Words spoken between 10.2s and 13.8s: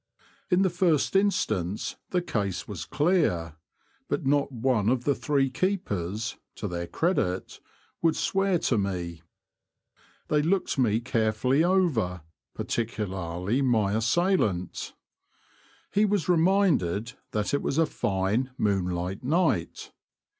They looked me carefully over, par ticularly